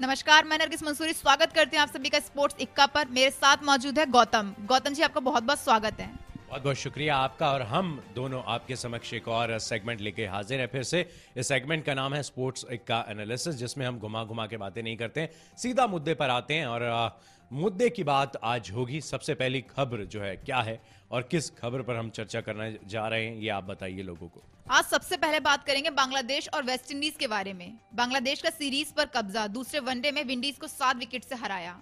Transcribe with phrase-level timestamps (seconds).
[0.00, 3.62] नमस्कार मैं नरगिस मंसूरी स्वागत करती हूँ आप सभी का स्पोर्ट्स इक्का पर। मेरे साथ
[3.64, 6.08] मौजूद है गौतम। गौतम जी आपका बहुत बहुत स्वागत है।
[6.48, 10.66] बहुत बहुत शुक्रिया आपका और हम दोनों आपके समक्ष एक और सेगमेंट लेके हाजिर है।
[10.66, 11.00] फिर से
[11.36, 14.96] इस सेगमेंट का नाम है स्पोर्ट्स इक्का एनालिसिस जिसमें हम घुमा घुमा के बातें नहीं
[14.96, 15.28] करते
[15.58, 17.08] सीधा मुद्दे पर आते हैं और आ,
[17.52, 21.82] मुद्दे की बात आज होगी। सबसे पहली खबर जो है, क्या है और किस खबर
[21.82, 25.40] पर हम चर्चा करने जा रहे हैं, ये आप बताइए लोगों को। आज सबसे पहले
[25.40, 29.80] बात करेंगे बांग्लादेश और वेस्ट इंडीज के बारे में। बांग्लादेश का सीरीज़ पर कब्जा, दूसरे
[29.80, 31.78] वनडे में विंडीज को सात विकेट से हराया।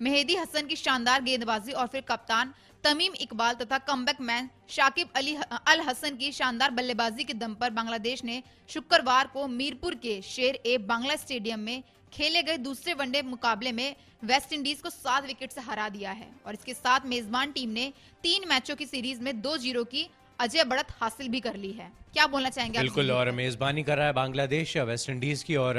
[0.00, 5.34] मेहदी हसन की शानदार गेंदबाजी और फिर कप्तान तमीम इकबाल तथा कमबैक मैन शाकिब अली
[5.68, 10.60] अल हसन की शानदार बल्लेबाजी के दम पर बांग्लादेश ने शुक्रवार को मीरपुर के शेर
[10.66, 13.94] ए बांग्ला स्टेडियम में खेले गए दूसरे वनडे मुकाबले में
[14.24, 17.92] वेस्ट इंडीज को सात विकेट से हरा दिया है और इसके साथ मेजबान टीम ने
[18.24, 20.08] तीन मैचों की सीरीज़ में दो ज़ीरो की
[20.38, 24.06] अजय बढ़त हासिल भी कर ली है। क्या बोलना चाहेंगे बिल्कुल और मेजबानी कर रहा
[24.06, 25.78] है बांग्लादेश वेस्ट इंडीज की और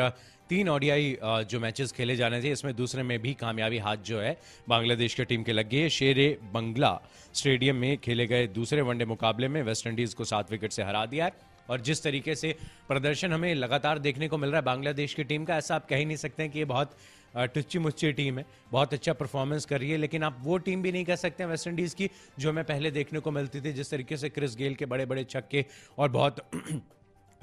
[0.51, 1.15] तीन ओडियाई
[1.47, 4.35] जो मैचेस खेले जाने थे, इसमें दूसरे में भी कामयाबी हाथ जो है,
[4.69, 6.17] बांग्लादेश की टीम के लग गई है। शेर
[6.53, 6.91] बंगला
[7.33, 11.05] स्टेडियम में खेले गए दूसरे वनडे मुकाबले में वेस्ट इंडीज को सात विकेट से हरा
[11.05, 12.55] दिया है। और जिस तरीके से
[12.88, 15.97] प्रदर्शन हमें लगातार देखने को मिल रहा है बांग्लादेश की टीम का, ऐसा आप कह
[15.97, 16.97] ही नहीं सकते कि ये बहुत
[17.33, 20.91] टुच्ची मुच्ची टीम है। बहुत अच्छा परफॉर्मेंस कर रही है, लेकिन आप वो टीम भी
[20.91, 24.17] नहीं कह सकते वेस्ट इंडीज़ की, जो हमें पहले देखने को मिलती थी, जिस तरीके
[24.17, 25.65] से क्रिस गेल के बड़े बड़े छक्के
[25.97, 26.49] और बहुत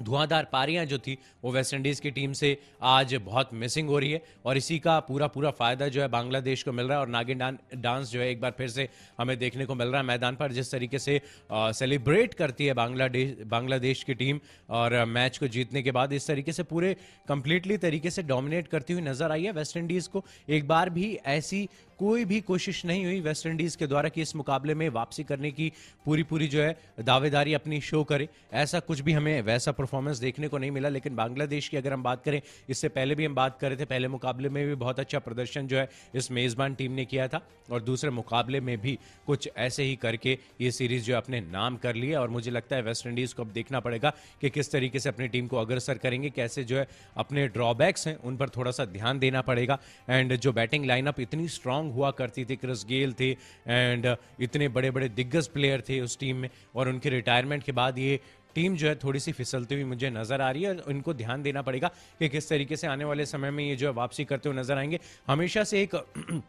[0.01, 4.11] धुआंधार पारियाँ जो थी, वो वेस्ट इंडीज़ की टीम से आज बहुत मिसिंग हो रही
[4.11, 7.09] है। और इसी का पूरा पूरा फ़ायदा जो है बांग्लादेश को मिल रहा है और
[7.09, 10.35] नागिन डांस जो है एक बार फिर से हमें देखने को मिल रहा है मैदान
[10.35, 15.81] पर, जिस तरीके से सेलिब्रेट करती है बांग्लादेश बांग्लादेश की टीम और मैच को जीतने
[15.83, 16.95] के बाद इस तरीके से पूरे
[17.27, 21.13] कंप्लीटली तरीके से डोमिनेट करती हुई नज़र आई है वेस्ट इंडीज़ को। एक बार भी
[21.27, 21.67] ऐसी
[21.99, 25.51] कोई भी कोशिश नहीं हुई वेस्ट इंडीज के द्वारा कि इस मुकाबले में वापसी करने
[25.51, 25.71] की
[26.05, 30.47] पूरी पूरी जो है दावेदारी अपनी शो करे। ऐसा कुछ भी हमें वैसा परफॉर्मेंस देखने
[30.47, 33.57] को नहीं मिला, लेकिन बांग्लादेश की अगर हम बात करें, इससे पहले भी हम बात
[33.59, 36.91] कर रहे थे, पहले मुकाबले में भी बहुत अच्छा प्रदर्शन जो है इस मेजबान टीम
[36.91, 41.15] ने किया था और दूसरे मुकाबले में भी कुछ ऐसे ही करके ये सीरीज़ जो
[41.17, 44.49] अपने नाम कर लिया और मुझे लगता है वेस्ट इंडीज को अब देखना पड़ेगा कि
[44.49, 48.37] किस तरीके से अपनी टीम को अग्रसर करेंगे, कैसे जो है अपने ड्रॉबैक्स हैं, उन
[48.37, 49.77] पर थोड़ा सा ध्यान देना पड़ेगा।
[50.09, 54.91] एंड जो बैटिंग लाइनअप इतनी स्ट्रांग हुआ करती थी क्रिस गेल थे एंड इतने बड़े
[54.91, 58.19] बड़े दिग्गज प्लेयर थे उस टीम में, और उनके रिटायरमेंट के बाद ये
[58.55, 61.61] टीम जो है थोड़ी सी फिसलती हुई मुझे नज़र आ रही है इनको ध्यान देना
[61.61, 61.87] पड़ेगा
[62.19, 64.77] कि किस तरीके से आने वाले समय में ये जो है वापसी करते हुए नज़र
[64.77, 65.95] आएँगे। हमेशा से एक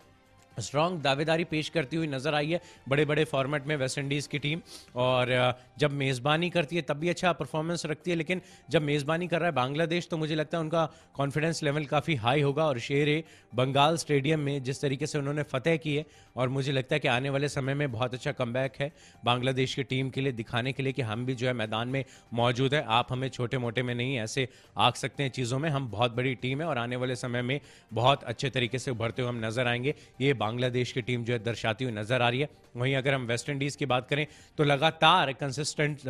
[0.61, 4.39] स्ट्रॉन्ग दावेदारी पेश करती हुई नज़र आई है बड़े बड़े फॉर्मेट में वेस्ट इंडीज़ की
[4.39, 4.61] टीम
[4.97, 5.33] और
[5.79, 8.41] जब मेज़बानी करती है तब भी अच्छा परफॉर्मेंस रखती है, लेकिन
[8.71, 12.41] जब मेज़बानी कर रहा है बांग्लादेश तो मुझे लगता है उनका कॉन्फिडेंस लेवल काफ़ी हाई
[12.41, 13.23] होगा और शेर
[13.53, 16.05] बंगाल स्टेडियम में जिस तरीके से उन्होंने फतेह की है
[16.37, 18.93] और मुझे लगता है कि आने वाले समय में बहुत अच्छा कम है
[19.25, 22.05] बांग्लादेश की टीम के लिए, दिखाने के लिए कि हम भी जो है मैदान में
[22.35, 24.47] मौजूद है। आप हमें छोटे मोटे में नहीं ऐसे
[24.79, 27.61] आग सकते हैं चीज़ों में, हम बहुत बड़ी टीम है और आने वाले समय में
[27.93, 31.39] बहुत अच्छे तरीके से उभरते हुए हम नज़र आएँगे। ये बांग्लादेश की टीम जो है
[31.41, 34.27] दर्शाती हुई नज़र आ रही है। वहीं अगर हम वेस्ट इंडीज की बात करें
[34.59, 36.01] तो लगातार कंसिस्टेंट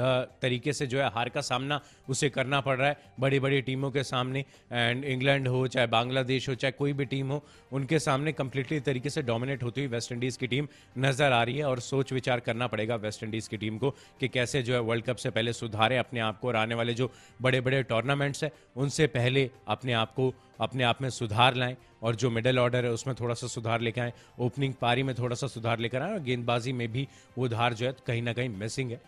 [0.43, 3.91] तरीके से जो है हार का सामना उसे करना पड़ रहा है। बड़ी बड़ी टीमों
[3.91, 7.43] के सामने एंड इंग्लैंड हो, चाहे बांग्लादेश हो, चाहे कोई भी टीम हो,
[7.73, 10.69] उनके सामने कंप्लीटली तरीके से डोमिनेट होती हुई वेस्ट इंडीज की टीम
[10.99, 13.91] नज़र आ रही है, और सोच विचार करना पड़ेगा वेस्ट इंडीज की टीम को
[14.21, 16.95] कि कैसे जो है वर्ल्ड कप से पहले सुधारे अपने आप को और आने वाले
[16.95, 17.11] जो
[17.43, 22.17] बड़े बड़े टूर्नामेंट्स हैं, उनसे पहले अपने आप को अपने आप में सुधार लाएँ और
[22.17, 25.47] जो मिडल ऑर्डर है, उसमें थोड़ा सा सुधार लेकर आए। ओपनिंग पारी में थोड़ा सा
[25.47, 27.07] सुधार लेकर आए और गेंदबाजी में भी
[27.39, 29.01] वो धार जो है कहीं ना कहीं मिसिंग है।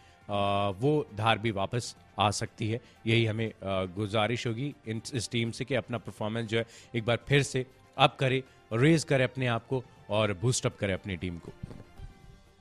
[0.81, 5.65] वो धार भी वापस आ सकती है। यही हमें गुजारिश होगी इन, इस टीम से
[5.65, 7.65] कि अपना परफॉर्मेंस जो है एक बार फिर से
[7.97, 8.43] अप करे
[8.73, 11.53] रेज करे अपने आप को और बूस्टअप करे अपनी टीम को।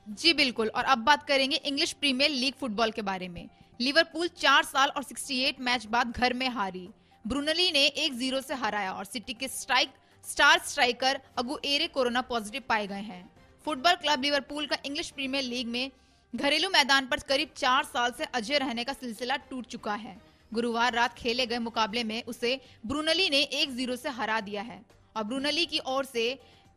[0.06, 3.48] जी, बिल्कुल। और अब बात करेंगे इंग्लिश प्रीमियर लीग फुटबॉल के बारे में।
[3.80, 6.88] लिवरपूल चार साल और 68 मैच बाद घर में हारी।
[7.24, 9.90] ब्रुनली ने एक ज़ीरो से हराया और सिटी के strike,
[10.24, 11.20] star striker
[11.64, 13.28] Aguero corona positive पाए गए हैं।
[13.66, 15.90] फुटबॉल क्लब लिवरपूल का इंग्लिश प्रीमियर लीग में
[16.34, 20.16] घरेलू मैदान पर करीब चार साल से अजय रहने का सिलसिला टूट चुका है।
[20.52, 24.80] गुरुवार रात खेले गए मुकाबले में उसे ब्रुनली ने एक ज़ीरो से हरा दिया है
[25.16, 26.26] और ब्रुनली की ओर से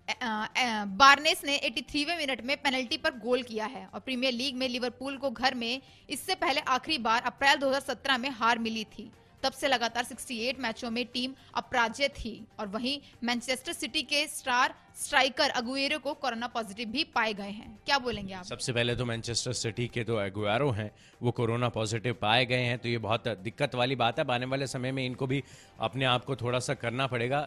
[0.07, 5.17] बार्नेस ने 83वें मिनट में पेनल्टी पर गोल किया है और प्रीमियर लीग में लिवरपूल
[5.17, 9.11] को घर में इससे पहले आखिरी बार अप्रैल 2017 में हार मिली थी।
[9.45, 14.73] तब से लगातार 68 मैचों में टीम अपराजित थी और वहीं मैनचेस्टर सिटी के स्टार
[14.97, 18.43] स्ट्राइकर अगुएरो को कोरोना पॉजिटिव भी पाए गए हैं। क्या बोलेंगे आप?
[18.45, 20.89] सबसे पहले तो मैनचेस्टर सिटी के तो एगुआरो हैं,
[21.21, 24.67] वो कोरोना पॉजिटिव पाए गए हैं तो ये बहुत दिक्कत वाली बात है। आने वाले
[24.67, 25.43] समय में इनको भी
[25.79, 27.39] अपने आप को थोड़ा सा करना पड़ेगा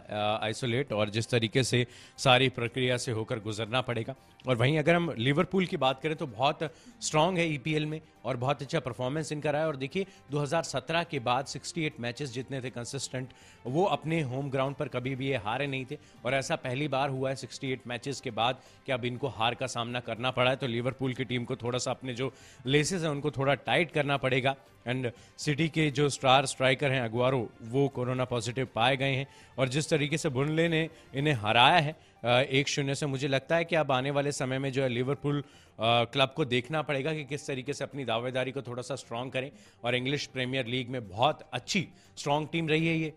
[0.43, 1.87] आइसोलेट और जिस तरीके से
[2.19, 6.27] सारी प्रक्रिया से होकर गुजरना पड़ेगा। और वहीं अगर हम लिवरपूल की बात करें तो
[6.29, 6.71] बहुत
[7.01, 11.19] स्ट्रांग है ईपीएल में और बहुत अच्छा परफॉर्मेंस इनका रहा है। और देखिए 2017 के
[11.21, 13.29] बाद 68 मैचेस जितने थे कंसिस्टेंट
[13.67, 17.11] वो अपने होम ग्राउंड पर कभी भी ये हारे नहीं थे। और ऐसा पहली बार
[17.11, 20.57] हुआ है 68 मैचेस के बाद कि अब इनको हार का सामना करना पड़ा है
[20.57, 22.33] तो लिवरपूल की टीम को थोड़ा सा अपने जो
[22.67, 24.55] लेसेस हैं, उनको थोड़ा टाइट करना पड़ेगा।
[24.87, 29.27] एंड सिटी के जो स्टार स्ट्राइकर हैं अगवारो वो कोरोना पॉजिटिव पाए गए हैं।
[29.59, 31.97] और जिस तरीके से बुनले ने इन्हें हराया है
[32.45, 35.43] एक शून्य से मुझे लगता है कि अब आने वाले समय में जो है लिवरपूल
[35.81, 39.51] क्लब को देखना पड़ेगा कि किस तरीके से अपनी दावेदारी को थोड़ा सा स्ट्रांग करें।
[39.85, 41.87] और इंग्लिश प्रीमियर लीग में बहुत अच्छी
[42.17, 43.13] स्ट्रांग टीम रही है ये।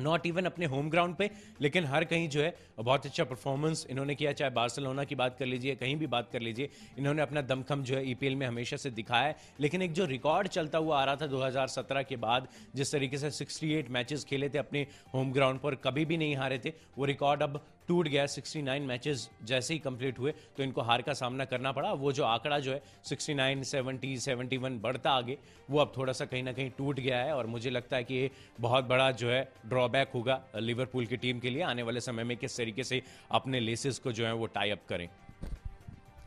[0.00, 1.30] नॉट इवन अपने होम ग्राउंड पे,
[1.60, 5.46] लेकिन हर कहीं जो है, बहुत अच्छा परफॉर्मेंस इन्होंने किया, चाहे बार्सिलोना की बात कर
[5.46, 6.68] लीजिए कहीं भी बात कर लीजिए,
[6.98, 10.48] इन्होंने अपना दमखम जो है ईपीएल में हमेशा से दिखाया है। लेकिन एक जो रिकॉर्ड
[10.48, 14.58] चलता हुआ आ रहा था 2017 के बाद, जिस तरीके से 68 मैचेस खेले थे
[14.58, 18.80] अपने होम ग्राउंड पर, कभी भी नहीं हारे थे, वो रिकॉर्ड अब टूट गया 69
[18.82, 22.58] मैचेस जैसे ही कंप्लीट हुए तो इनको हार का सामना करना पड़ा। वो जो आंकड़ा
[22.58, 25.38] जो है 69, 70, 71 बढ़ता आगे
[25.70, 28.14] वो अब थोड़ा सा कहीं ना कहीं टूट गया है और मुझे लगता है कि
[28.14, 32.24] ये बहुत बड़ा जो है ड्रॉबैक होगा लिवरपूल की टीम के लिए आने वाले समय
[32.24, 33.02] में किस तरीके से
[33.32, 35.08] अपने लेसेस को जो है वो टाई अप करें।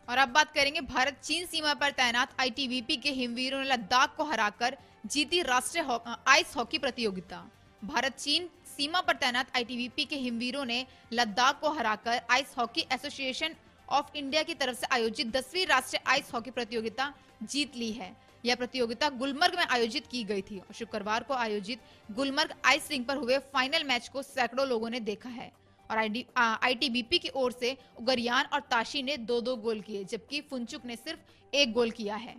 [0.10, 4.24] और अब बात करेंगे भारत चीन सीमा पर तैनात आईटीबीपी के हिमवीरों ने लद्दाख को
[4.24, 7.44] हराकर जीती राष्ट्रीय आइस हॉकी प्रतियोगिता।
[7.84, 13.54] भारत चीन सीमा पर तैनात आईटीबीपी के हिमवीरों ने लद्दाख को हराकर ice hockey association
[13.90, 17.12] of India की तरफ़ से आयोजित दसवीं राष्ट्रीय आइस हॉकी प्रतियोगिता
[17.44, 18.12] जीत ली है।
[18.44, 21.80] यह प्रतियोगिता गुलमर्ग में आयोजित की गई थी और शुक्रवार को आयोजित
[22.10, 25.52] गुलमर्ग आइस रिंग पर हुए फाइनल मैच को सैकड़ों लोगों ने देखा है
[25.90, 25.98] और
[26.38, 30.96] आईटीबीपी की ओर से उगरियान और ताशी ने दो दो गोल किए, जबकि फुनचुक ने
[30.98, 32.36] सिर्फ़ एक गोल किया है।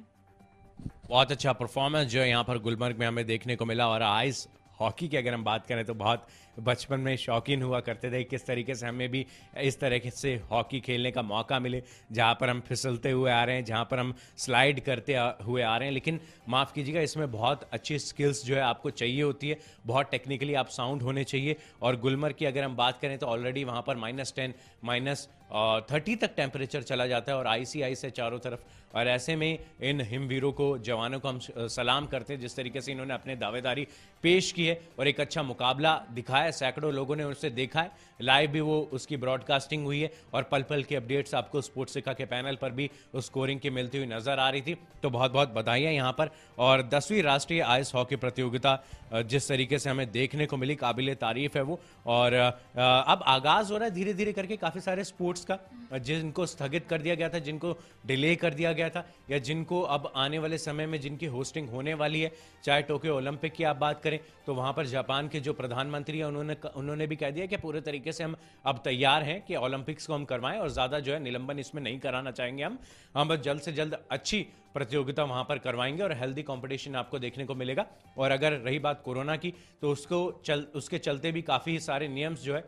[1.08, 4.46] बहुत अच्छा परफॉर्मेंस जो यहाँ पर गुलमर्ग में हमें देखने को मिला और आइस
[4.80, 6.26] हॉकी की अगर हम बात करें तो बहुत
[6.60, 9.24] बचपन में शौकीन हुआ करते थे, किस तरीके से हमें भी
[9.60, 11.82] इस तरह से हॉकी खेलने का मौका मिले,
[12.12, 15.76] जहाँ पर हम फिसलते हुए आ रहे हैं, जहाँ पर हम स्लाइड करते हुए आ
[15.76, 19.58] रहे हैं। लेकिन माफ़ कीजिएगा, इसमें बहुत अच्छी स्किल्स जो है आपको चाहिए होती है,
[19.86, 23.64] बहुत टेक्निकली आप साउंड होने चाहिए। और गुलमर्ग की अगर हम बात करें तो ऑलरेडी
[23.64, 24.54] वहाँ पर माइनस टेन,
[24.84, 25.28] माइनस
[25.90, 28.60] थर्टी तक टेम्परेचर चला जाता है और आईसी आइस है चारों तरफ़।
[28.94, 32.92] और ऐसे में इन हिमवीरों को, जवानों को हम सलाम करते हैं, जिस तरीके से
[32.92, 33.86] इन्होंने अपने दावेदारी
[34.24, 37.90] पेश की है और एक अच्छा मुकाबला दिखाया सैकड़ों लोगों ने उसे देखा है।
[38.20, 42.12] लाइव भी वो, उसकी ब्रॉडकास्टिंग हुई है और पल पल की अपडेट्स आपको स्पोर्ट्स सिखा
[42.12, 45.32] के पैनल पर भी उस स्कोरिंग की मिलती हुई नज़र आ रही थी। तो बहुत
[45.32, 48.78] बहुत बधाइयाँ यहाँ पर। और दसवीं राष्ट्रीय आइस हॉकी प्रतियोगिता
[49.14, 53.78] जिस तरीके से हमें देखने को मिली काबिल तारीफ़ है वो। और अब आगाज़ हो
[53.78, 57.38] रहा है धीरे धीरे करके। काफ़ी सारे स्पोर्ट्स का जिनको स्थगित कर दिया गया था,
[57.38, 57.72] जिनको
[58.06, 61.94] डिले कर दिया गया था, या जिनको अब आने वाले समय में जिनकी होस्टिंग होने
[61.94, 62.32] वाली है,
[62.64, 66.24] चाहे टोक्यो ओलंपिक की आप बात करें तो वहाँ पर जापान के जो प्रधानमंत्री हैं,
[66.24, 70.06] उन्होंने उन्होंने भी कह दिया कि पूरे तरीके से हम अब तैयार हैं कि ओलंपिक्स
[70.06, 72.78] को हम करवाएँ, और ज़्यादा जो है निलंबन इसमें नहीं कराना चाहेंगे हम।
[73.14, 77.44] हम बस जल्द से जल्द अच्छी प्रतियोगिता वहाँ पर करवाएँगे, और हेल्दी कंपटीशन आपको देखने
[77.44, 77.86] को मिलेगा।
[78.18, 82.42] और अगर रही बात कोरोना की तो उसको चल, उसके चलते भी काफ़ी सारे नियम्स
[82.42, 82.64] जो है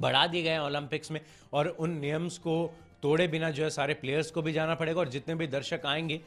[0.00, 1.20] बढ़ा दिए गए हैं ओलंपिक्स में
[1.52, 5.08] और उन नियम्स को तोड़े बिना जो है सारे प्लेयर्स को भी जाना पड़ेगा और
[5.08, 6.20] जितने भी दर्शक आएँगे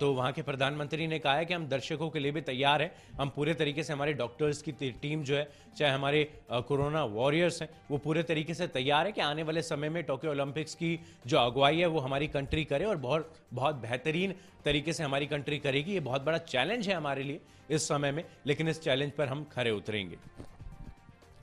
[0.00, 2.90] तो वहाँ के प्रधानमंत्री ने कहा है कि हम दर्शकों के लिए भी तैयार हैं।
[3.20, 7.68] हम पूरे तरीके से हमारे डॉक्टर्स की टीम जो है, चाहे हमारे कोरोना वॉरियर्स हैं,
[7.90, 11.38] वो पूरे तरीके से तैयार है कि आने वाले समय में टोक्यो ओलंपिक्स की जो
[11.38, 14.34] अगुवाई है वो हमारी कंट्री करे और बहुत बहुत बेहतरीन
[14.64, 17.40] तरीके से हमारी कंट्री करेगी। ये बहुत बड़ा चैलेंज है हमारे लिए
[17.70, 20.16] इस समय में, लेकिन इस चैलेंज पर हम खड़े उतरेंगे।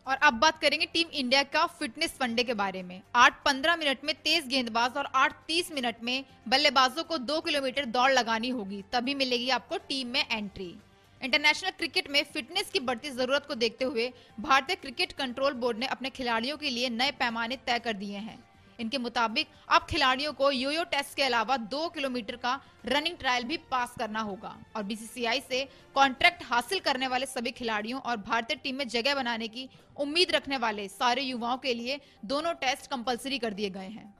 [0.07, 4.03] और अब बात करेंगे टीम इंडिया का फिटनेस वनडे के बारे में। आठ पंद्रह मिनट
[4.03, 8.83] में तेज गेंदबाज और आठ तीस मिनट में बल्लेबाजों को दो किलोमीटर दौड़ लगानी होगी,
[8.93, 10.75] तभी मिलेगी आपको टीम में एंट्री।
[11.21, 15.87] इंटरनेशनल क्रिकेट में फिटनेस की बढ़ती ज़रूरत को देखते हुए भारतीय क्रिकेट कंट्रोल बोर्ड ने
[15.87, 18.37] अपने खिलाड़ियों के लिए नए पैमाने तय कर दिए हैं।
[18.79, 23.57] इनके मुताबिक अब खिलाड़ियों को योयो टेस्ट के अलावा दो किलोमीटर का रनिंग ट्रायल भी
[23.71, 25.63] पास करना होगा। और बीसीसीआई से
[25.95, 30.57] कॉन्ट्रैक्ट हासिल करने वाले सभी खिलाड़ियों और भारतीय टीम में जगह बनाने की उम्मीद रखने
[30.57, 34.13] वाले सारे युवाओं के लिए दोनों टेस्ट कंपलसरी कर दिए गए हैं।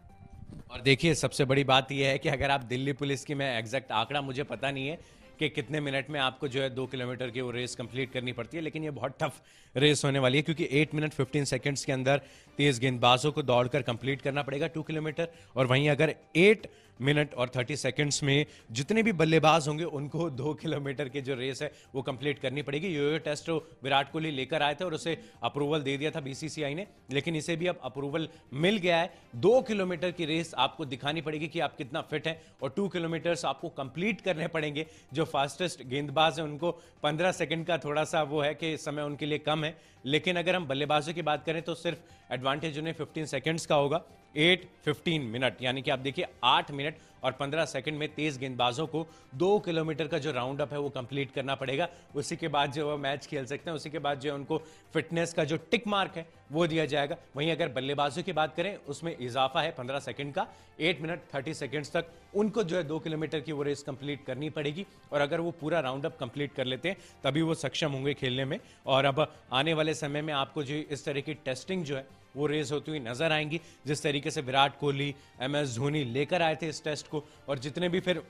[0.72, 3.92] और देखिए, सबसे बड़ी बात यह है कि अगर आप दिल्ली पुलिस की मैं एग्जैक्ट
[3.92, 5.00] आंकड़ा, मुझे पता नहीं है
[5.40, 8.58] कि कितने मिनट में आपको जो है दो किलोमीटर की वो रेस कंप्लीट करनी पड़ती
[8.58, 9.42] है, लेकिन ये बहुत टफ
[9.76, 12.22] रेस होने वाली है, क्योंकि एट मिनट फिफ्टीन सेकेंड्स के अंदर
[12.58, 16.68] तेज गेंदबाजों को दौड़कर कंप्लीट करना पड़ेगा टू किलोमीटर, और वहीं अगर एट
[17.00, 21.62] मिनट और थर्टी सेकेंड्स में जितने भी बल्लेबाज होंगे, उनको दो किलोमीटर की जो रेस
[21.62, 25.18] है, वो कंप्लीट करनी पड़ेगी। Yo yo test Virat Kohli लेकर आए थे और उसे
[25.44, 29.62] अप्रूवल दे दिया था बीसीसीआई ने, लेकिन इसे भी अब अप्रूवल मिल गया है। दो
[29.62, 33.70] किलोमीटर की रेस आपको दिखानी पड़ेगी कि आप कितना फिट है और टू किलोमीटर्स आपको
[33.72, 36.72] कंप्लीट करने पड़ेंगे। जो फास्टेस्ट गेंदबाज है, उनको
[37.04, 40.56] पंद्रह सेकेंड का थोड़ा सा वो है कि समय उनके लिए कम है। लेकिन अगर
[40.56, 44.02] हम बल्लेबाजों की बात करें तो सिर्फ़ एडवांटेज उन्हें फिफ्टीन सेकेंड्स का होगा।
[44.38, 48.86] 8 15 मिनट यानी कि आप देखिए आठ मिनट और 15 सेकंड में तेज गेंदबाजों
[48.88, 49.06] को
[49.36, 52.90] दो किलोमीटर का जो राउंड अप है वो कंप्लीट करना पड़ेगा। उसी के बाद जो
[52.90, 54.58] वो मैच खेल सकते हैं, उसी के बाद जो उनको
[54.94, 58.76] फिटनेस का जो टिक मार्क है वो दिया जाएगा। वहीं अगर बल्लेबाजों की बात करें,
[58.78, 60.48] उसमें इजाफा है 15 सेकंड का
[60.80, 64.50] एट मिनट 30 सेकंड्स तक। उनको जो है दो किलोमीटर की वो रेस कंप्लीट करनी
[64.50, 68.14] पड़ेगी और अगर वो पूरा राउंड अप कंप्लीट कर लेते हैं, तभी वो सक्षम होंगे
[68.14, 71.96] खेलने में। और अब आने वाले समय में आपको जो इस तरह की टेस्टिंग जो
[71.96, 76.04] है, वो रेस होती हुई नज़र आएँगी। जिस तरीके से विराट कोहली एम एस धोनी
[76.04, 78.24] लेकर आए थे इस टेस्ट को, और जितने भी फिर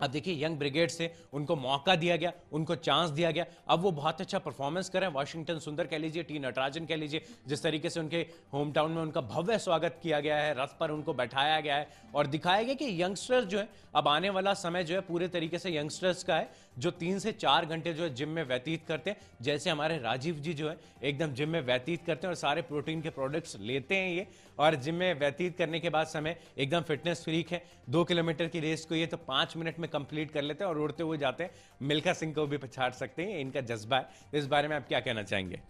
[0.00, 3.90] अब देखिए, यंग ब्रिगेड से उनको मौका दिया गया, उनको चांस दिया गया। अब वो
[3.92, 8.00] बहुत अच्छा परफॉर्मेंस करें वाशिंगटन सुंदर कह लीजिए टी नटराजन कह लीजिए, जिस तरीके से
[8.00, 11.76] उनके होम टाउन में उनका भव्य स्वागत किया गया है, रथ पर उनको बैठाया गया
[11.76, 15.28] है और दिखाया गया कि यंगस्टर्स जो है, अब आने वाला समय जो है पूरे
[15.28, 16.48] तरीके से यंगस्टर्स का है,
[16.78, 20.34] जो तीन से चार घंटे जो है जिम में व्यतीत करते हैं। जैसे हमारे राजीव
[20.36, 23.96] जी जो है, एकदम जिम में व्यतीत करते हैं और सारे प्रोटीन के प्रोडक्ट्स लेते
[23.96, 24.26] हैं ये।
[24.58, 28.60] और जिम में व्यतीत करने के बाद समय एकदम फिटनेस फ्रीक है। दो किलोमीटर की
[28.60, 31.44] रेस को ये तो पाँच मिनट में कंप्लीट कर लेते हैं और उड़ते हुए जाते
[31.44, 31.50] हैं।
[31.82, 35.00] मिल्खा सिंह को भी पछाड़ सकते हैं, इनका जज्बा है। इस बारे में आप क्या
[35.00, 35.60] कहना चाहेंगे?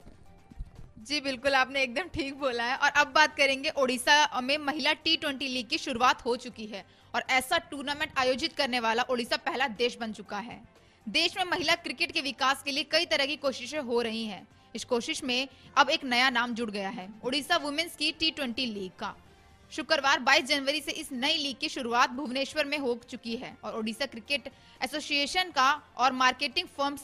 [0.98, 5.16] जी, बिल्कुल आपने एकदम ठीक बोला है। और अब बात करेंगे ओडिशा में महिला टी
[5.16, 9.68] ट्वेंटी लीग की शुरुआत हो चुकी है और ऐसा टूर्नामेंट आयोजित करने वाला ओडिशा पहला
[9.76, 10.60] देश बन चुका है।
[11.06, 14.46] देश में महिला क्रिकेट के विकास के लिए कई तरह की कोशिशें हो रही हैं।
[14.76, 18.66] इस कोशिश में अब एक नया नाम जुड़ गया है ओडिशा वुमेन्स की टी ट्वेंटी
[18.66, 19.14] लीग का।
[19.72, 23.76] शुक्रवार 22 जनवरी से इस नई लीग की शुरुआत भुवनेश्वर में हो चुकी है और
[23.78, 26.96] ओडिशा क्रिकेट एसोसिएशन का और मार्केटिंग फर्म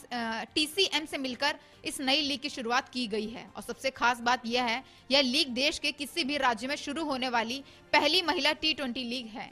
[0.55, 4.45] टीसीएम से मिलकर इस नई लीग की शुरुआत की गई है। और सबसे खास बात
[4.45, 7.63] यह है, यह लीग देश के किसी भी राज्य में शुरू होने वाली
[7.93, 9.51] पहली महिला टी लीग है।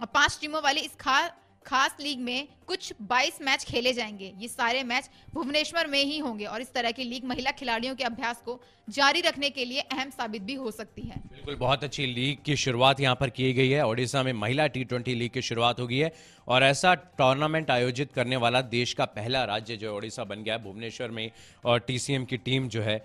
[0.00, 1.30] और पाँच टीमों वाली इस खास
[1.66, 6.44] खास लीग में कुछ 22 मैच खेले जाएँगे। ये सारे मैच भुवनेश्वर में ही होंगे
[6.44, 10.10] और इस तरह की लीग महिला खिलाड़ियों के अभ्यास को जारी रखने के लिए अहम
[10.10, 13.68] साबित भी हो सकती है। बिल्कुल, बहुत अच्छी लीग की शुरुआत यहाँ पर की गई
[13.68, 16.12] है। ओडिशा में महिला टी ट्वेंटी लीग की शुरुआत होगी है
[16.48, 20.62] और ऐसा टूर्नामेंट आयोजित करने वाला देश का पहला राज्य जो ओडिशा बन गया है।
[20.62, 21.30] भुवनेश्वर में
[21.64, 22.96] और टीसीएम की टीम जो है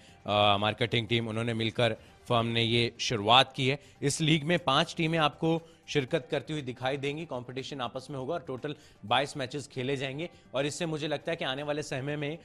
[0.60, 1.98] मार्केटिंग टीम उन्होंने मिलकर
[2.28, 5.58] फर्म ने ये शुरुआत की है। इस लीग में पाँच टीमें आपको
[5.88, 8.76] शिरकत करती हुई दिखाई देंगी। कंपटीशन आपस में होगा और टोटल
[9.06, 12.38] 22 मैचेस खेले जाएँगे। और इससे मुझे लगता है कि आने वाले समय में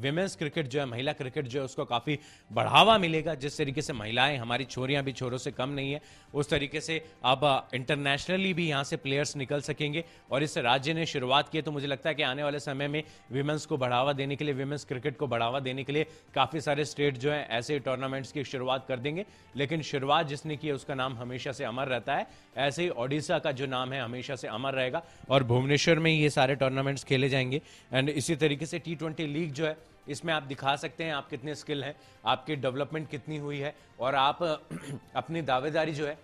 [0.00, 2.18] विमेंस क्रिकेट जो है, महिला क्रिकेट जो है, उसको काफ़ी
[2.52, 6.00] बढ़ावा मिलेगा। जिस तरीके से महिलाएँ, हमारी छोरियाँ भी छोरों से कम नहीं है,
[6.34, 11.06] उस तरीके से अब इंटरनेशनली भी यहाँ से प्लेयर्स निकल सकेंगे। और इस राज्य ने
[11.06, 14.36] शुरुआत की तो मुझे लगता है कि आने वाले समय में विमेंस को बढ़ावा देने
[14.36, 17.78] के लिए विमेंस क्रिकेट को बढ़ावा देने के लिए काफ़ी सारे स्टेट जो है, ऐसे
[17.78, 19.24] टूर्नामेंट्स की शुरुआत कर देंगे।
[19.56, 22.26] लेकिन शुरुआत जिसने की है, उसका नाम हमेशा से अमर रहता है।
[22.72, 26.30] ऐसे ही ओडिशा का जो नाम है हमेशा से अमर रहेगा और भुवनेश्वर में ये
[26.30, 27.60] सारे टूर्नामेंट्स खेले जाएँगे।
[27.92, 29.76] एंड इसी तरीके से टी ट्वेंटी लीग जो है
[30.08, 31.94] इसमें आप दिखा सकते हैं आप कितने स्किल हैं
[32.26, 34.42] आपकी डेवलपमेंट कितनी हुई है और आप
[35.16, 36.16] अपनी दावेदारी जो है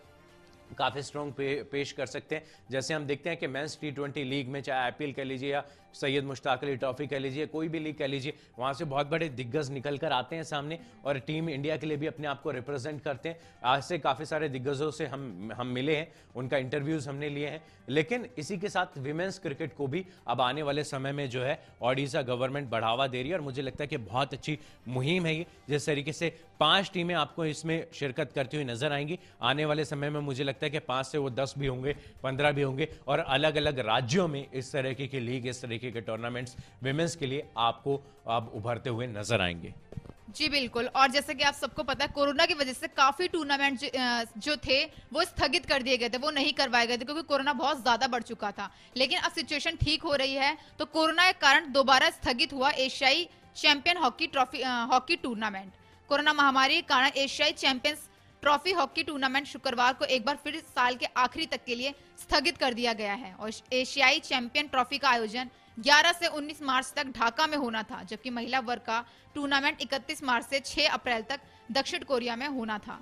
[0.79, 4.25] काफ़ी स्ट्रॉन्ग पे, पेश कर सकते हैं। जैसे हम देखते हैं कि मेंस टी ट्वेंटी
[4.25, 5.65] लीग में चाहे आईपीएल कह लीजिए या
[5.95, 9.29] सैयद मुश्ताक अली ट्रॉफी कह लीजिए, कोई भी लीग कह लीजिए, वहाँ से बहुत बड़े
[9.29, 12.51] दिग्गज निकल कर आते हैं सामने और टीम इंडिया के लिए भी अपने आप को
[12.51, 17.09] रिप्रेजेंट करते हैं। आज से काफ़ी सारे दिग्गजों से हम हम मिले हैं, उनका इंटरव्यूज़
[17.09, 21.13] हमने लिए हैं। लेकिन इसी के साथ विमेंस क्रिकेट को भी अब आने वाले समय
[21.13, 24.35] में जो है, ओडिशा गवर्नमेंट बढ़ावा दे रही है और मुझे लगता है कि बहुत
[24.35, 28.93] अच्छी मुहिम है ये, जिस तरीके से पाँच टीमें आपको इसमें शिरकत करती हुई नज़र
[28.93, 31.95] आएँगी। आने वाले समय में मुझे लगता है कि पाँच से वो दस भी होंगे,
[32.23, 35.91] पंद्रह भी होंगे और अलग अलग राज्यों में इस तरीके की लीग इस तरीके तरीके
[35.93, 39.75] के टूर्नामेंट्स विमेंस के लिए आपको अब उभरते हुए नज़र आएँगे।
[40.29, 43.81] जी, बिल्कुल। और जैसे कि आप सबको पता है, कोरोना की वजह से काफ़ी टूर्नामेंट
[44.39, 47.53] जो थे, वो स्थगित कर दिए गए थे, वो नहीं करवाए गए थे, क्योंकि कोरोना
[47.55, 51.39] बहुत ज़्यादा बढ़ चुका था। लेकिन अब सिचुएशन ठीक हो रही है तो कोरोना के
[51.39, 55.73] कारण दोबारा स्थगित हुआ एशियाई champion hockey trophy hockey tournament
[56.11, 58.09] corona महामारी के कारण एशियाई चैंपियंस
[58.43, 62.57] ट्रॉफी हॉकी टूर्नामेंट शुक्रवार को एक बार फिर साल के आखिरी तक के लिए स्थगित
[62.59, 67.07] कर दिया गया है और एशियाई चैंपियन ट्रॉफी का आयोजन 11 से 19 मार्च तक
[67.17, 69.05] ढाका में होना था जबकि महिला वर्ग का
[69.35, 71.41] टूर्नामेंट 31 मार्च से 6 अप्रैल तक
[71.73, 72.99] दक्षिण कोरिया में होना था।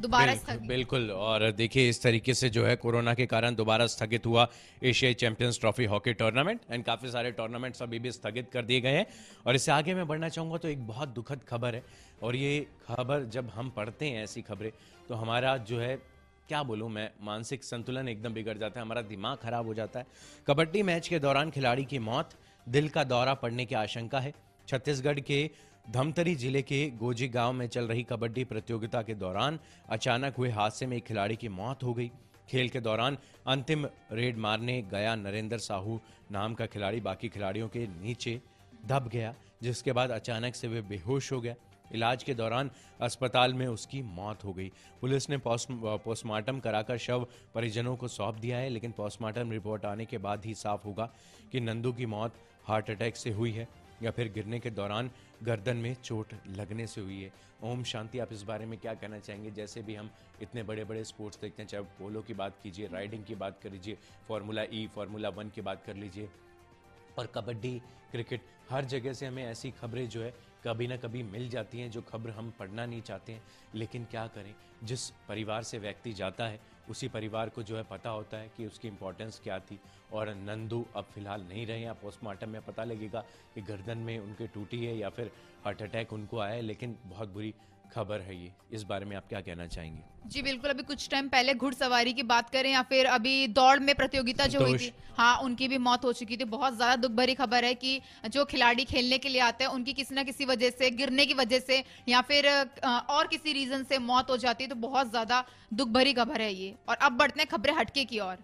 [0.00, 3.86] दोबारा बिल्कुल, स्थगित। बिल्कुल और देखिए इस तरीके से जो है कोरोना के कारण दोबारा
[3.86, 4.46] स्थगित हुआ
[4.84, 8.92] एशियाई champions trophy hockey tournament and काफ़ी सारे टूर्नामेंट्स अभी भी स्थगित कर दिए गए
[8.92, 9.06] हैं।
[9.46, 11.82] और इससे आगे मैं बढ़ना चाहूँगा तो एक बहुत दुखद खबर है
[12.22, 14.70] और ये खबर जब हम पढ़ते हैं ऐसी खबरें
[15.08, 15.96] तो हमारा जो है
[16.48, 20.06] क्या बोलूँ मैं, मानसिक संतुलन एकदम बिगड़ जाता है, हमारा दिमाग खराब हो जाता है।
[20.46, 22.30] कबड्डी मैच के दौरान खिलाड़ी की मौत,
[22.66, 24.32] दिल का दौरा पड़ने की आशंका है।
[24.68, 25.50] छत्तीसगढ़ के
[25.90, 30.86] धमतरी ज़िले के गोजी गाँव में चल रही कबड्डी प्रतियोगिता के दौरान अचानक हुए हादसे
[30.86, 32.10] में एक खिलाड़ी की मौत हो गई।
[32.48, 36.00] खेल के दौरान अंतिम रेड मारने गया नरेंद्र साहू
[36.32, 38.40] नाम का खिलाड़ी, बाकी खिलाड़ियों के नीचे
[38.86, 41.54] दब गया, जिसके बाद अचानक से वे बेहोश हो गया।
[41.92, 45.68] इलाज के दौरान अस्पताल में उसकी मौत हो गई। पुलिस ने पोस्ट
[46.04, 50.54] पोस्टमार्टम कराकर शव परिजनों को सौंप दिया है, लेकिन पोस्टमार्टम रिपोर्ट आने के बाद ही
[50.54, 51.10] साफ़ होगा
[51.52, 53.68] कि नंदू की मौत हार्ट अटैक से हुई है
[54.02, 55.10] या फिर गिरने के दौरान
[55.42, 57.32] गर्दन में चोट लगने से हुई है।
[57.64, 59.50] ओम शांति, आप इस बारे में क्या कहना चाहेंगे?
[59.50, 60.10] जैसे भी हम
[60.42, 63.70] इतने बड़े बड़े स्पोर्ट्स देखते हैं, चाहे पोलो की बात कीजिए, राइडिंग की बात कर
[63.70, 66.28] लीजिए, फार्मूला ई, फार्मूला वन की बात कर लीजिए,
[67.18, 67.78] और कबड्डी,
[68.10, 68.40] क्रिकेट,
[68.70, 70.34] हर जगह से हमें ऐसी खबरें जो है
[70.66, 73.42] कभी ना कभी मिल जाती हैं, जो खबर हम पढ़ना नहीं चाहते हैं।
[73.74, 74.54] लेकिन क्या करें?
[74.84, 78.66] जिस परिवार से व्यक्ति जाता है, उसी परिवार को जो है पता होता है कि
[78.66, 79.80] उसकी इम्पोर्टेंस क्या थी।
[80.12, 84.46] और नंदू अब फ़िलहाल नहीं रहे हैं। पोस्टमार्टम में पता लगेगा कि गर्दन में उनके
[84.46, 85.30] टूटी है या फिर
[85.64, 87.54] हार्ट अटैक उनको आया है, लेकिन बहुत बुरी
[87.86, 90.02] खबर है ये। इस बारे में आप क्या कहना चाहेंगे?
[90.26, 93.94] जी बिल्कुल। अभी कुछ टाइम पहले घुड़सवारी की बात करें या फिर अभी दौड़ में
[93.94, 97.34] प्रतियोगिता जो हुई थी हाँ उनकी भी मौत हो चुकी थी। बहुत ज़्यादा दुख भरी
[97.34, 100.70] खबर है कि जो खिलाड़ी खेलने के लिए आते हैं उनकी किसी ना किसी वजह
[100.72, 102.48] से गिरने की वजह से या फिर
[102.86, 106.52] और किसी रीजन से मौत हो जाती है तो बहुत ज़्यादा दुख भरी खबर है
[106.54, 108.36] ये। और अब बढ़ते हैं खबरें हटके की ओर।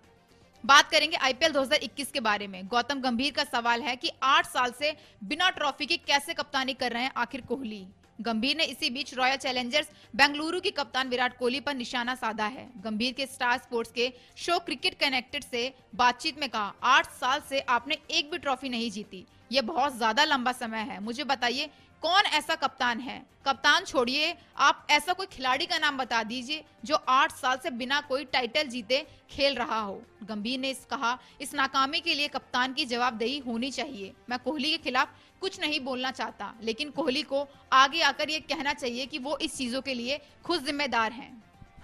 [0.65, 4.73] बात करेंगे आईपीएल 2021 के बारे में। गौतम गंभीर का सवाल है कि आठ साल
[4.73, 4.95] से
[5.25, 7.87] बिना ट्रॉफी के कैसे कप्तानी कर रहे हैं आखिर कोहली?
[8.23, 12.69] गंभीर ने इसी बीच रॉयल चैलेंजर्स बेंगलुरु की कप्तान विराट कोहली पर निशाना साधा है।
[12.85, 17.61] गंभीर के स्टार स्पोर्ट्स के शो क्रिकेट कनेक्टेड से बातचीत में कहा, आठ साल से
[17.61, 21.69] आपने एक भी ट्रॉफी नहीं जीती। ये बहुत ज़्यादा लंबा समय है। मुझे बताइए,
[22.03, 23.23] कौन ऐसा कप्तान है?
[23.47, 28.01] कप्तान छोड़िए, आप ऐसा कोई खिलाड़ी का नाम बता दीजिए जो आठ साल से बिना
[28.09, 32.73] कोई टाइटल जीते खेल रहा हो। गंभीर ने इस कहा, इस नाकामी के लिए कप्तान
[32.73, 37.47] की जवाबदेही होनी चाहिए। मैं कोहली के खिलाफ कुछ नहीं बोलना चाहता, लेकिन कोहली को
[37.75, 41.31] आगे आकर ये कहना चाहिए कि वो इस चीज़ों के लिए खुद जिम्मेदार हैं।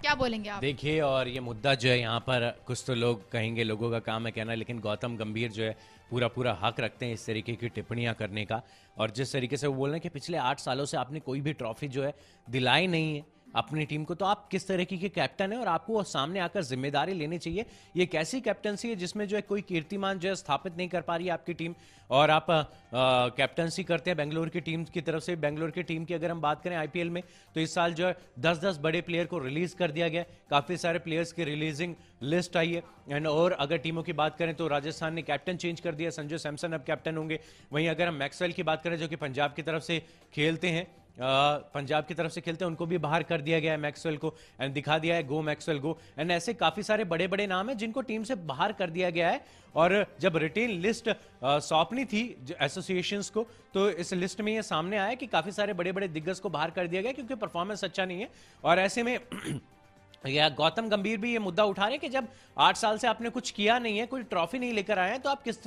[0.01, 0.61] क्या बोलेंगे आप?
[0.61, 4.25] देखिए, और ये मुद्दा जो है यहाँ पर कुछ तो लोग कहेंगे, लोगों का काम
[4.25, 5.75] है कहना, लेकिन गौतम गंभीर जो है
[6.11, 8.61] पूरा पूरा हक रखते हैं इस तरीके की टिप्पणियाँ करने का।
[8.97, 11.41] और जिस तरीके से वो बोल रहे हैं कि पिछले आठ सालों से आपने कोई
[11.41, 12.13] भी ट्रॉफी जो है
[12.47, 13.25] दिलाई नहीं है
[13.55, 16.63] अपनी टीम को तो आप किस तरीके के कैप्टन है और आपको वो सामने आकर
[16.63, 17.65] ज़िम्मेदारी लेनी चाहिए?
[17.95, 21.15] ये कैसी कैप्टनसी है जिसमें जो है कोई कीर्तिमान जो है स्थापित नहीं कर पा
[21.15, 21.75] रही है आपकी टीम।
[22.09, 22.45] और आप
[23.37, 26.41] कैप्टनसी करते हैं बेंगलोर की टीम की तरफ़ से। बेंगलोर की टीम की अगर हम
[26.41, 27.21] बात करें आईपीएल में
[27.55, 30.77] तो इस साल जो है दस दस बड़े प्लेयर को रिलीज़ कर दिया गया काफ़ी
[30.77, 34.67] सारे प्लेयर्स की रिलीजिंग लिस्ट आई है। एंड और अगर टीमों की बात करें तो
[34.67, 37.39] राजस्थान ने कैप्टन चेंज कर दिया संजय सैमसन अब कैप्टन होंगे।
[37.73, 40.01] वहीं अगर हम मैक्सवेल की बात करें, जो कि पंजाब की तरफ़ से
[40.33, 40.87] खेलते हैं
[41.19, 44.33] पंजाब की तरफ़ से खेलते हैं, उनको भी बाहर कर दिया गया है मैक्सवेल को
[44.61, 47.77] एंड दिखा दिया है गो मैक्सवेल गो एंड ऐसे काफ़ी सारे बड़े बड़े नाम हैं
[47.77, 49.41] जिनको टीम से बाहर कर दिया गया है।
[49.75, 51.09] और जब रिटेन लिस्ट
[51.43, 52.21] सौंपनी थी
[52.61, 56.39] एसोसिएशन को तो इस लिस्ट में ये सामने आया कि काफ़ी सारे बड़े बड़े दिग्गज
[56.39, 58.29] को बाहर कर दिया गया, क्योंकि परफॉर्मेंस अच्छा नहीं है।
[58.63, 59.19] और ऐसे में
[60.23, 62.27] या गौतम गंभीर भी ये मुद्दा उठा रहे हैं कि जब
[62.57, 65.29] आठ साल से आपने कुछ किया नहीं है, कोई ट्रॉफी नहीं लेकर आए हैं तो
[65.29, 65.63] आप किस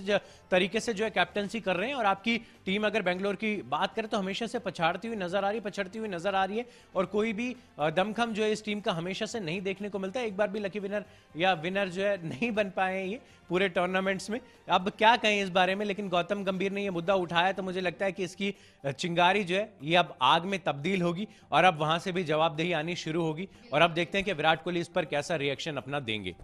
[0.51, 1.95] तरीके से जो है कैप्टनसी कर रहे हैं?
[1.95, 2.37] और आपकी
[2.67, 5.99] टीम अगर बेंगलोर की बात करें तो हमेशा से पछाड़ती हुई नज़र आ रही पछड़ती
[5.99, 9.27] हुई नज़र आ रही है, और कोई भी दमखम जो है इस टीम का हमेशा
[9.27, 11.05] से नहीं देखने को मिलता। एक बार भी लकी विनर
[11.37, 13.21] या विनर जो है नहीं बन पाए ये।
[13.53, 14.39] पूरे टूर्नामेंट्स में।
[14.71, 17.81] अब क्या कहें इस बारे में, लेकिन गौतम गंभीर ने यह मुद्दा उठाया तो मुझे
[17.81, 21.79] लगता है कि इसकी चिंगारी जो है, ये अब आग में तब्दील होगी और अब
[21.81, 24.89] वहाँ से भी जवाबदेही आनी शुरू होगी और अब देखते हैं कि विराट कोहली इस
[24.89, 26.35] पर कैसा रिएक्शन अपना देंगे।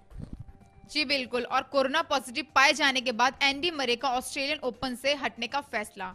[0.90, 5.14] जी, बिल्कुल। और कोरोना पॉजिटिव पाए जाने के बाद एंडी मरे का ऑस्ट्रेलियन ओपन से
[5.16, 6.14] हटने का फैसला।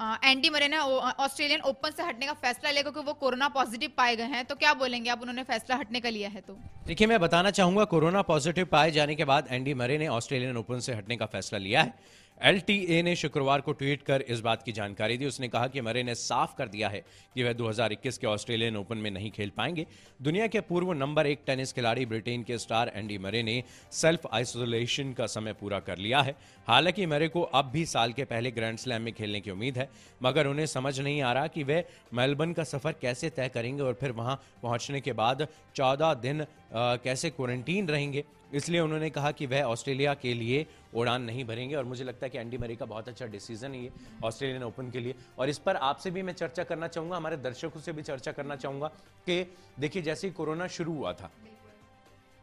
[0.00, 4.14] एंडी मरे ने ऑस्ट्रेलियन ओपन से हटने का फैसला लिया क्योंकि वो कोरोना पॉजिटिव पाए
[4.16, 5.20] गए हैं। तो क्या बोलेंगे आप?
[5.20, 9.14] उन्होंने फैसला हटने का लिया है तो। देखिए, मैं बताना चाहूँगा, कोरोना पॉजिटिव पाए जाने
[9.14, 11.94] के बाद एंडी मरे ने ऑस्ट्रेलियन ओपन से हटने का फैसला लिया है।
[12.42, 16.02] एलटीए ने शुक्रवार को ट्वीट कर इस बात की जानकारी दी। उसने कहा कि मरे
[16.02, 17.02] ने साफ़ कर दिया है
[17.34, 19.86] कि वह 2021 के ऑस्ट्रेलियन ओपन में नहीं खेल पाएँगे।
[20.20, 25.12] दुनिया के पूर्व नंबर एक टेनिस खिलाड़ी ब्रिटेन के स्टार एंडी मरे ने सेल्फ आइसोलेशन
[25.12, 26.34] का समय पूरा कर लिया है।
[26.68, 29.88] हालाँकि मरे को अब भी साल के पहले ग्रैंड स्लैम में खेलने की उम्मीद है,
[30.22, 33.98] मगर उन्हें समझ नहीं आ रहा कि वे मेलबर्न का सफ़र कैसे तय करेंगे और
[34.00, 39.62] फिर वहाँ पहुँचने के बाद चौदह दिन कैसे क्वारंटीन रहेंगे। इसलिए उन्होंने कहा कि वह
[39.64, 43.08] ऑस्ट्रेलिया के लिए उड़ान नहीं भरेंगे और मुझे लगता है कि एंडी मरी का बहुत
[43.08, 43.90] अच्छा डिसीज़न है ये,
[44.24, 47.80] ऑस्ट्रेलियन ओपन के लिए। और इस पर आपसे भी मैं चर्चा करना चाहूँगा, हमारे दर्शकों
[47.80, 48.88] से भी चर्चा करना चाहूँगा
[49.26, 49.44] कि
[49.78, 51.30] देखिए, जैसे ही कोरोना शुरू हुआ था,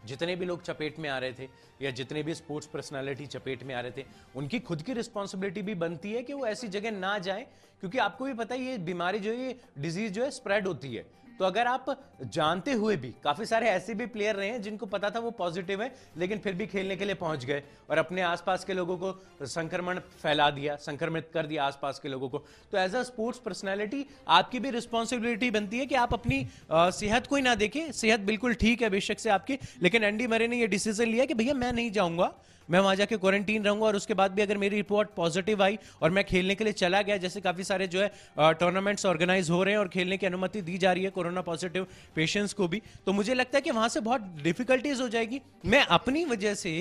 [0.06, 1.48] जितने भी लोग चपेट में आ रहे थे
[1.82, 5.76] या जितने भी स्पोर्ट्स पर्सनालिटी चपेट में आ रहे थे, उनकी खुद की रिस्पॉन्सिबिलिटी भी
[5.76, 7.46] बनती है कि वो ऐसी जगह ना जाए,
[7.84, 10.94] क्योंकि आपको भी पता है ये बीमारी जो है, ये डिज़ीज़ जो है स्प्रेड होती
[10.96, 11.06] है।
[11.40, 11.86] तो अगर आप
[12.26, 15.82] जानते हुए भी, काफ़ी सारे ऐसे भी प्लेयर रहे हैं जिनको पता था वो पॉजिटिव
[15.82, 19.46] है, लेकिन फिर भी खेलने के लिए पहुँच गए और अपने आसपास के लोगों को
[19.48, 24.06] संक्रमण फैला दिया, संक्रमित कर दिया आसपास के लोगों को। तो एज अ स्पोर्ट्स पर्सनैलिटी
[24.30, 28.54] आपकी भी रिस्पॉन्सिबिलिटी बनती है कि आप अपनी सेहत को ही ना देखें। सेहत बिल्कुल
[28.56, 31.74] ठीक है बेशक से आपकी, लेकिन एंडी मरे ने यह डिसीज़न लिया कि भैया मैं
[31.74, 32.34] नहीं जाऊँगा,
[32.70, 36.10] मैं वहाँ जाके क्वारंटीन रहूँगा और उसके बाद भी अगर मेरी रिपोर्ट पॉजिटिव आई और
[36.12, 39.74] मैं खेलने के लिए चला गया, जैसे काफ़ी सारे जो है टूर्नामेंट्स ऑर्गेनाइज हो रहे
[39.74, 43.14] हैं और खेलने की अनुमति दी जा रही है कोरोना पॉजिटिव पेशेंट्स को भी तो
[43.14, 46.72] मुझे लगता है कि वहाँ से बहुत डिफिकल्टीज हो जाएगी। मैं अपनी वजह से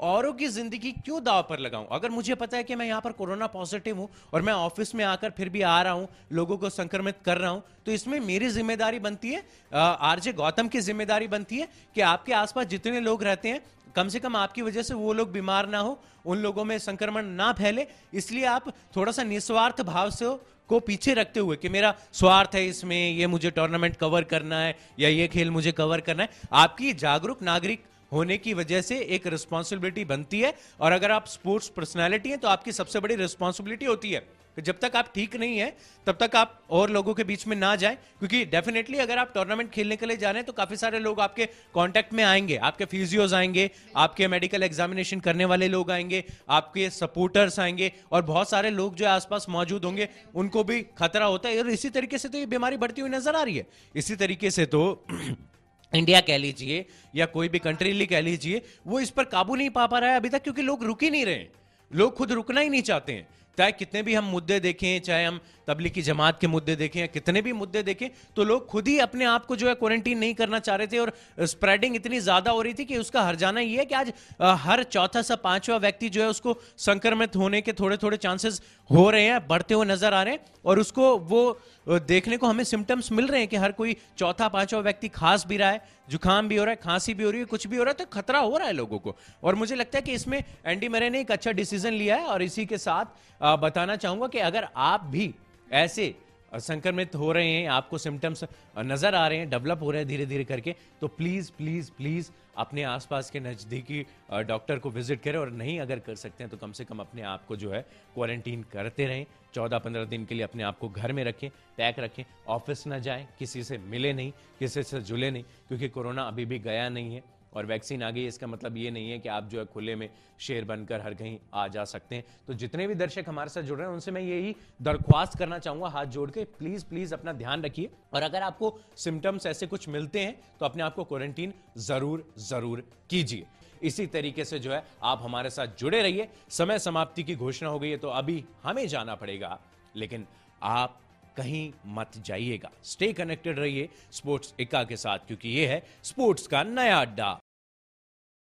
[0.00, 1.86] औरों की ज़िंदगी क्यों दाव पर लगाऊँ?
[1.92, 5.04] अगर मुझे पता है कि मैं यहाँ पर कोरोना पॉजिटिव हूँ और मैं ऑफ़िस में
[5.06, 8.48] आकर फिर भी आ रहा हूँ, लोगों को संक्रमित कर रहा हूँ तो इसमें मेरी
[8.50, 13.48] ज़िम्मेदारी बनती है आरजे गौतम की ज़िम्मेदारी बनती है कि आपके आसपास जितने लोग रहते
[13.48, 13.60] हैं,
[13.96, 17.26] कम से कम आपकी वजह से वो लोग बीमार ना हो, उन लोगों में संक्रमण
[17.26, 20.26] ना फैले। इसलिए आप थोड़ा सा निस्वार्थ भाव से
[20.68, 24.76] को पीछे रखते हुए कि मेरा स्वार्थ है इसमें, ये मुझे टूर्नामेंट कवर करना है,
[24.98, 29.26] या ये खेल मुझे कवर करना है, आपकी जागरूक नागरिक होने की वजह से एक
[29.26, 34.10] रिस्पॉन्सिबिलिटी बनती है। और अगर आप स्पोर्ट्स पर्सनैलिटी हैं तो आपकी सबसे बड़ी रिस्पॉन्सिबिलिटी होती
[34.10, 34.22] है।
[34.58, 37.74] जब तक आप ठीक नहीं है, तब तक आप और लोगों के बीच में ना
[37.76, 40.98] जाएँ, क्योंकि डेफिनेटली अगर आप टूर्नामेंट खेलने के लिए जा रहे हैं तो काफ़ी सारे
[40.98, 46.24] लोग आपके कांटेक्ट में आएँगे, आपके फिजियोज आएँगे, आपके मेडिकल एग्जामिनेशन करने वाले लोग आएँगे,
[46.50, 51.48] आपके सपोर्टर्स आएँगे, और बहुत सारे लोग जो आसपास मौजूद होंगे, उनको भी खतरा होता
[51.48, 54.16] है। और इसी तरीके से तो ये बीमारी बढ़ती हुई नज़र आ रही है। इसी
[54.16, 55.06] तरीके से तो
[55.94, 59.70] इंडिया कह लीजिए, या कोई भी कंट्री ली कह लीजिए, वो इस पर काबू नहीं
[59.70, 61.46] पा पा रहा है अभी तक, क्योंकि लोग रुक ही नहीं रहे
[61.90, 63.26] लोग खुद रुकना ही नहीं चाहते हैं।
[63.58, 67.42] चाहे कितने भी हम मुद्दे देखें, चाहे हम तबलीग जमात के मुद्दे देखें या कितने
[67.42, 70.58] भी मुद्दे देखें तो लोग खुद ही अपने आप को जो है क्वारंटीन नहीं करना
[70.58, 71.12] चाह रहे थे और
[71.44, 74.82] स्प्रेडिंग इतनी ज़्यादा हो रही थी कि उसका हर जाना ये है कि आज हर
[74.88, 79.24] चौथा सा पांचवा व्यक्ति जो है उसको संक्रमित होने के थोड़े थोड़े चांसेस हो रहे
[79.24, 83.26] हैं, बढ़ते हुए नज़र आ रहे हैं और उसको वो देखने को हमें सिम्टम्स मिल
[83.26, 86.64] रहे हैं कि हर कोई चौथा, पांचवा व्यक्ति खास भी रहा है, जुकाम भी हो
[86.64, 88.56] रहा है, खांसी भी हो रही है, कुछ भी हो रहा है तो खतरा हो
[88.56, 91.52] रहा है लोगों को। और मुझे लगता है कि इसमें एंडी मरे ने एक अच्छा
[91.52, 95.34] डिसीज़न लिया है और इसी के साथ बताना चाहूँगा कि अगर आप भी
[95.70, 96.14] ऐसे
[96.52, 98.44] संक्रमित हो रहे हैं, आपको सिम्टम्स
[98.78, 102.30] नज़र आ रहे हैं डेवलप हो रहे हैं धीरे धीरे करके तो प्लीज़ प्लीज़ प्लीज़
[102.56, 104.04] अपने आसपास के नज़दीकी
[104.44, 107.22] डॉक्टर को विज़िट करें और नहीं अगर कर सकते हैं तो कम से कम अपने
[107.24, 110.88] आप को जो है क्वारंटीन करते रहें। चौदह पंद्रह दिन के लिए अपने आप को
[110.88, 115.30] घर में रखें पैक रखें ऑफ़िस ना जाएँ, किसी से मिले नहीं, किसी से जुले
[115.30, 117.22] नहीं, क्योंकि कोरोना अभी भी गया नहीं है।
[117.56, 120.08] और वैक्सीन आ गई, इसका मतलब ये नहीं है कि आप जो है खुले में
[120.40, 123.78] शेर बनकर हर कहीं आ जा सकते हैं। तो जितने भी दर्शक हमारे साथ जुड़
[123.78, 127.62] रहे हैं, उनसे मैं यही दरख्वास्त करना चाहूँगा, हाथ जोड़ के प्लीज़ प्लीज़ अपना ध्यान
[127.62, 132.26] रखिए। और अगर आपको सिम्टम्स ऐसे कुछ मिलते हैं तो अपने आप को क्वारंटीन ज़रूर
[132.40, 133.46] ज़रूर कीजिए।
[133.82, 137.78] इसी तरीके से जो है, आप हमारे साथ जुड़े रहिए। समय समाप्ति की घोषणा हो
[137.78, 139.58] गई है तो अभी हमें जाना पड़ेगा,
[139.94, 140.26] लेकिन
[140.62, 141.00] आप
[141.36, 146.62] कहीं मत जाइएगा। स्टे कनेक्टेड रहिए स्पोर्ट्स इक्का के साथ, क्योंकि ये है स्पोर्ट्स का
[146.64, 147.38] नया अड्डा।